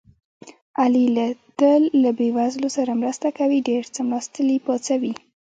[0.81, 1.25] علي له
[1.59, 3.59] تل له بې وزلو سره مرسته کوي.
[3.69, 5.13] ډېر څملاستلي پاڅوي.